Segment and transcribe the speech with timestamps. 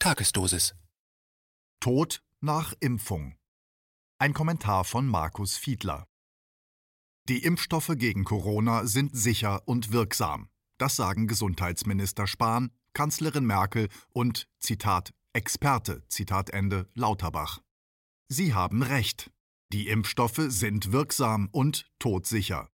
[0.00, 0.76] Tagesdosis.
[1.80, 3.34] Tod nach Impfung.
[4.20, 6.06] Ein Kommentar von Markus Fiedler.
[7.28, 10.50] Die Impfstoffe gegen Corona sind sicher und wirksam.
[10.78, 17.60] Das sagen Gesundheitsminister Spahn, Kanzlerin Merkel und, Zitat, Experte, Zitat Ende, Lauterbach.
[18.28, 19.32] Sie haben recht.
[19.72, 22.70] Die Impfstoffe sind wirksam und todsicher.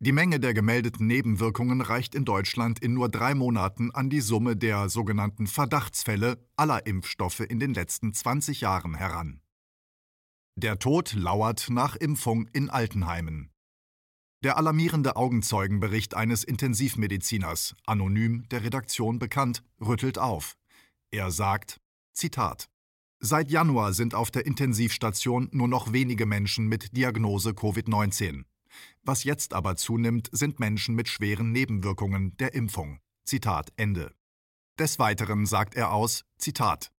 [0.00, 4.56] Die Menge der gemeldeten Nebenwirkungen reicht in Deutschland in nur drei Monaten an die Summe
[4.56, 9.40] der sogenannten Verdachtsfälle aller Impfstoffe in den letzten 20 Jahren heran.
[10.54, 13.50] Der Tod lauert nach Impfung in Altenheimen.
[14.44, 20.56] Der alarmierende Augenzeugenbericht eines Intensivmediziners, anonym der Redaktion bekannt, rüttelt auf.
[21.10, 21.80] Er sagt,
[22.12, 22.70] Zitat,
[23.20, 28.44] Seit Januar sind auf der Intensivstation nur noch wenige Menschen mit Diagnose Covid-19.
[29.02, 33.00] Was jetzt aber zunimmt, sind Menschen mit schweren Nebenwirkungen der Impfung.
[33.24, 34.14] Zitat Ende.
[34.78, 36.92] Des Weiteren sagt er aus, Zitat,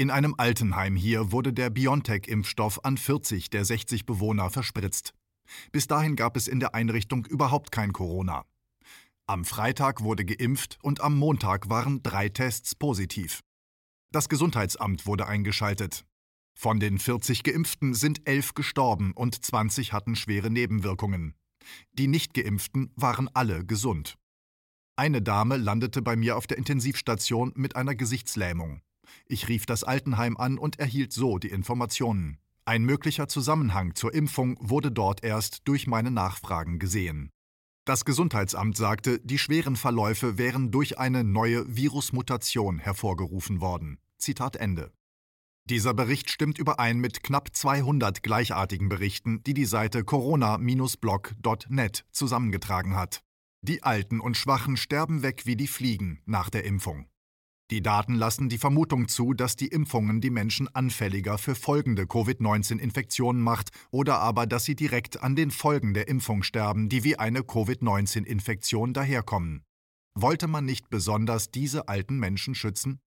[0.00, 5.12] in einem Altenheim hier wurde der BioNTech-Impfstoff an 40 der 60 Bewohner verspritzt.
[5.72, 8.44] Bis dahin gab es in der Einrichtung überhaupt kein Corona.
[9.26, 13.40] Am Freitag wurde geimpft und am Montag waren drei Tests positiv.
[14.12, 16.06] Das Gesundheitsamt wurde eingeschaltet.
[16.60, 21.36] Von den 40 Geimpften sind elf gestorben und 20 hatten schwere Nebenwirkungen.
[21.92, 24.16] Die Nicht-Geimpften waren alle gesund.
[24.96, 28.80] Eine Dame landete bei mir auf der Intensivstation mit einer Gesichtslähmung.
[29.26, 32.38] Ich rief das Altenheim an und erhielt so die Informationen.
[32.64, 37.30] Ein möglicher Zusammenhang zur Impfung wurde dort erst durch meine Nachfragen gesehen.
[37.84, 44.00] Das Gesundheitsamt sagte, die schweren Verläufe wären durch eine neue Virusmutation hervorgerufen worden.
[44.16, 44.90] Zitat Ende.
[45.68, 53.22] Dieser Bericht stimmt überein mit knapp 200 gleichartigen Berichten, die die Seite corona-blog.net zusammengetragen hat.
[53.60, 57.10] Die Alten und Schwachen sterben weg wie die Fliegen nach der Impfung.
[57.70, 63.42] Die Daten lassen die Vermutung zu, dass die Impfungen die Menschen anfälliger für folgende Covid-19-Infektionen
[63.42, 67.42] macht oder aber, dass sie direkt an den Folgen der Impfung sterben, die wie eine
[67.42, 69.66] Covid-19-Infektion daherkommen.
[70.14, 73.00] Wollte man nicht besonders diese alten Menschen schützen?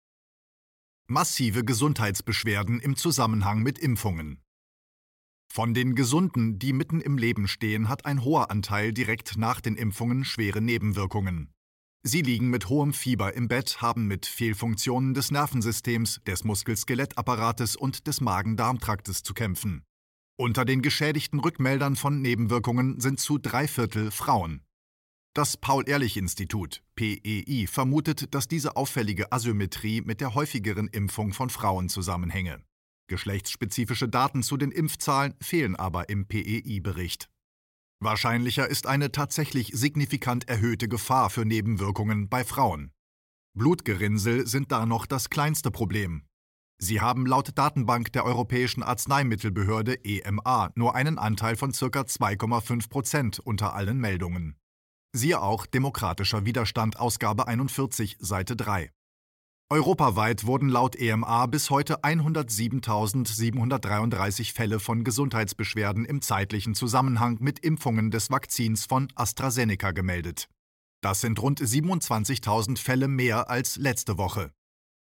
[1.12, 4.40] Massive Gesundheitsbeschwerden im Zusammenhang mit Impfungen.
[5.52, 9.76] Von den Gesunden, die mitten im Leben stehen, hat ein hoher Anteil direkt nach den
[9.76, 11.52] Impfungen schwere Nebenwirkungen.
[12.02, 18.08] Sie liegen mit hohem Fieber im Bett, haben mit Fehlfunktionen des Nervensystems, des Muskel-Skelettapparates und
[18.08, 19.84] des Magen-Darm-Traktes zu kämpfen.
[20.38, 24.62] Unter den geschädigten Rückmeldern von Nebenwirkungen sind zu drei Viertel Frauen.
[25.34, 32.62] Das Paul-Ehrlich-Institut PEI vermutet, dass diese auffällige Asymmetrie mit der häufigeren Impfung von Frauen zusammenhänge.
[33.08, 37.30] Geschlechtsspezifische Daten zu den Impfzahlen fehlen aber im PEI-Bericht.
[38.02, 42.92] Wahrscheinlicher ist eine tatsächlich signifikant erhöhte Gefahr für Nebenwirkungen bei Frauen.
[43.54, 46.24] Blutgerinnsel sind da noch das kleinste Problem.
[46.78, 52.02] Sie haben laut Datenbank der Europäischen Arzneimittelbehörde EMA nur einen Anteil von ca.
[52.02, 54.58] 2,5 Prozent unter allen Meldungen.
[55.14, 58.94] Siehe auch Demokratischer Widerstand Ausgabe 41, Seite 3.
[59.70, 68.10] Europaweit wurden laut EMA bis heute 107.733 Fälle von Gesundheitsbeschwerden im zeitlichen Zusammenhang mit Impfungen
[68.10, 70.48] des Vakzins von AstraZeneca gemeldet.
[71.02, 74.54] Das sind rund 27.000 Fälle mehr als letzte Woche.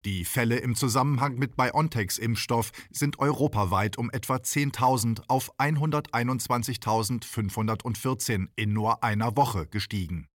[0.07, 8.73] Die Fälle im Zusammenhang mit BioNTechs Impfstoff sind europaweit um etwa 10.000 auf 121.514 in
[8.73, 10.29] nur einer Woche gestiegen.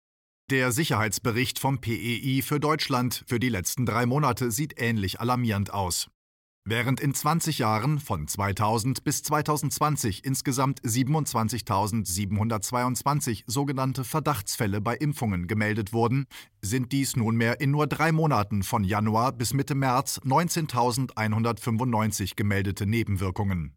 [0.49, 6.09] Der Sicherheitsbericht vom PEI für Deutschland für die letzten drei Monate sieht ähnlich alarmierend aus.
[6.71, 15.93] Während in 20 Jahren von 2000 bis 2020 insgesamt 27.722 sogenannte Verdachtsfälle bei Impfungen gemeldet
[15.93, 16.27] wurden,
[16.61, 23.73] sind dies nunmehr in nur drei Monaten von Januar bis Mitte März 19.195 gemeldete Nebenwirkungen.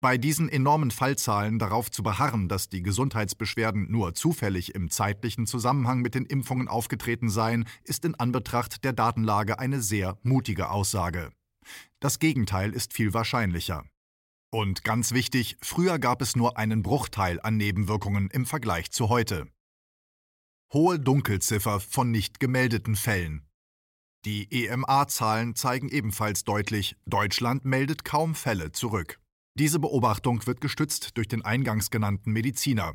[0.00, 6.00] Bei diesen enormen Fallzahlen darauf zu beharren, dass die Gesundheitsbeschwerden nur zufällig im zeitlichen Zusammenhang
[6.00, 11.30] mit den Impfungen aufgetreten seien, ist in Anbetracht der Datenlage eine sehr mutige Aussage.
[12.00, 13.84] Das Gegenteil ist viel wahrscheinlicher.
[14.50, 19.48] Und ganz wichtig, früher gab es nur einen Bruchteil an Nebenwirkungen im Vergleich zu heute.
[20.72, 23.46] Hohe Dunkelziffer von nicht gemeldeten Fällen.
[24.24, 29.20] Die EMA-Zahlen zeigen ebenfalls deutlich, Deutschland meldet kaum Fälle zurück.
[29.56, 32.94] Diese Beobachtung wird gestützt durch den eingangs genannten Mediziner.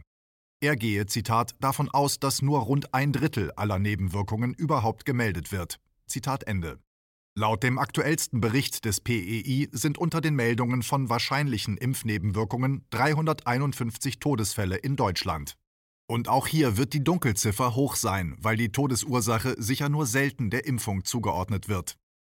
[0.62, 5.80] Er gehe, Zitat, davon aus, dass nur rund ein Drittel aller Nebenwirkungen überhaupt gemeldet wird.
[6.06, 6.80] Zitat Ende.
[7.40, 14.76] Laut dem aktuellsten Bericht des PEI sind unter den Meldungen von wahrscheinlichen Impfnebenwirkungen 351 Todesfälle
[14.76, 15.56] in Deutschland.
[16.06, 20.66] Und auch hier wird die Dunkelziffer hoch sein, weil die Todesursache sicher nur selten der
[20.66, 21.96] Impfung zugeordnet wird.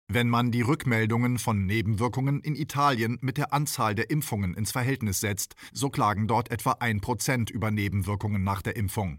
[0.06, 5.20] Wenn man die Rückmeldungen von Nebenwirkungen in Italien mit der Anzahl der Impfungen ins Verhältnis
[5.20, 9.18] setzt, so klagen dort etwa ein Prozent über Nebenwirkungen nach der Impfung.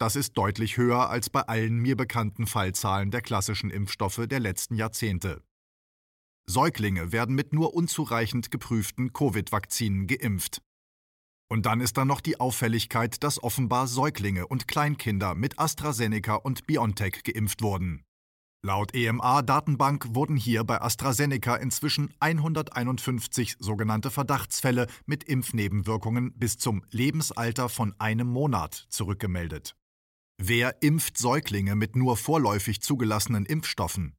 [0.00, 4.74] Das ist deutlich höher als bei allen mir bekannten Fallzahlen der klassischen Impfstoffe der letzten
[4.74, 5.42] Jahrzehnte.
[6.48, 10.62] Säuglinge werden mit nur unzureichend geprüften Covid-Vakzinen geimpft.
[11.50, 16.66] Und dann ist da noch die Auffälligkeit, dass offenbar Säuglinge und Kleinkinder mit AstraZeneca und
[16.66, 18.02] BioNTech geimpft wurden.
[18.62, 27.68] Laut EMA-Datenbank wurden hier bei AstraZeneca inzwischen 151 sogenannte Verdachtsfälle mit Impfnebenwirkungen bis zum Lebensalter
[27.68, 29.76] von einem Monat zurückgemeldet.
[30.42, 34.14] Wer impft Säuglinge mit nur vorläufig zugelassenen Impfstoffen?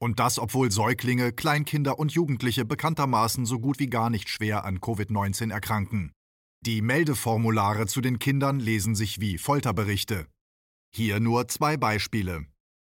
[0.00, 4.78] Und das, obwohl Säuglinge, Kleinkinder und Jugendliche bekanntermaßen so gut wie gar nicht schwer an
[4.78, 6.12] Covid-19 erkranken.
[6.60, 10.28] Die Meldeformulare zu den Kindern lesen sich wie Folterberichte.
[10.94, 12.46] Hier nur zwei Beispiele.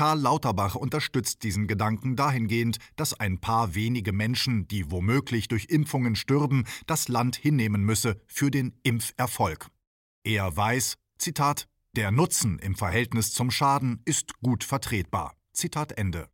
[0.00, 6.16] Karl Lauterbach unterstützt diesen Gedanken dahingehend, dass ein paar wenige Menschen, die womöglich durch Impfungen
[6.16, 9.68] stürben, das Land hinnehmen müsse für den Impferfolg.
[10.24, 15.34] Er weiß, Zitat, der Nutzen im Verhältnis zum Schaden ist gut vertretbar.
[15.52, 16.30] Zitat Ende.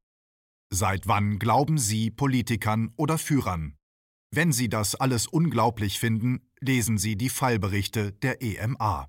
[0.71, 3.75] Seit wann glauben Sie Politikern oder Führern?
[4.31, 9.09] Wenn Sie das alles unglaublich finden, lesen Sie die Fallberichte der EMA.